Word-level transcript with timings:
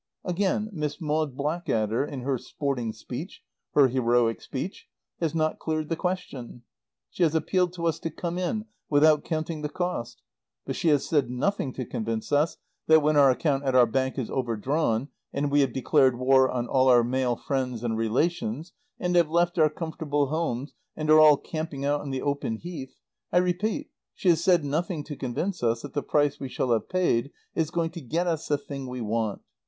"Again, 0.25 0.71
Miss 0.73 0.99
Maud 0.99 1.37
Blackadder, 1.37 2.03
in 2.03 2.21
her 2.21 2.39
sporting 2.39 2.91
speech, 2.91 3.43
her 3.75 3.87
heroic 3.87 4.41
speech, 4.41 4.87
has 5.19 5.35
not 5.35 5.59
cleared 5.59 5.89
the 5.89 5.95
question. 5.95 6.63
She 7.11 7.21
has 7.21 7.35
appealed 7.35 7.71
to 7.73 7.85
us 7.85 7.99
to 7.99 8.09
come 8.09 8.39
in, 8.39 8.65
without 8.89 9.23
counting 9.23 9.61
the 9.61 9.69
cost; 9.69 10.23
but 10.65 10.75
she 10.75 10.87
has 10.87 11.05
said 11.07 11.29
nothing 11.29 11.71
to 11.73 11.85
convince 11.85 12.31
us 12.31 12.57
that 12.87 13.03
when 13.03 13.15
our 13.15 13.29
account 13.29 13.63
at 13.63 13.75
our 13.75 13.85
bank 13.85 14.17
is 14.17 14.31
overdrawn, 14.31 15.09
and 15.31 15.51
we 15.51 15.61
have 15.61 15.71
declared 15.71 16.17
war 16.17 16.49
on 16.49 16.67
all 16.67 16.87
our 16.87 17.03
male 17.03 17.35
friends 17.35 17.83
and 17.83 17.95
relations, 17.95 18.73
and 18.99 19.15
have 19.15 19.29
left 19.29 19.59
our 19.59 19.69
comfortable 19.69 20.29
homes, 20.31 20.73
and 20.95 21.11
are 21.11 21.19
all 21.19 21.37
camping 21.37 21.85
out 21.85 22.01
on 22.01 22.09
the 22.09 22.23
open 22.23 22.55
Heath 22.55 22.95
I 23.31 23.37
repeat, 23.37 23.91
she 24.15 24.29
has 24.29 24.43
said 24.43 24.65
nothing 24.65 25.03
to 25.03 25.15
convince 25.15 25.61
us 25.61 25.83
that 25.83 25.93
the 25.93 26.01
price 26.01 26.39
we 26.39 26.49
shall 26.49 26.71
have 26.71 26.89
paid 26.89 27.29
is 27.53 27.69
going 27.69 27.91
to 27.91 28.01
get 28.01 28.25
us 28.25 28.47
the 28.47 28.57
thing 28.57 28.87
we 28.89 29.01
want. 29.01 29.43